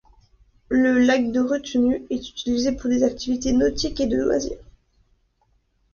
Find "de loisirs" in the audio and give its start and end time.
4.07-4.57